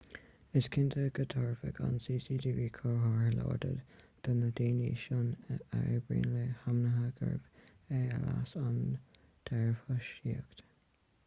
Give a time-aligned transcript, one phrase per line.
[0.59, 3.75] is cinnte go dtabharfadh an cctv comhartha láidir
[4.29, 8.83] do na daoine sin a oibríonn le hainmhithe gurb é a leas an
[9.51, 10.65] dearbhthosaíocht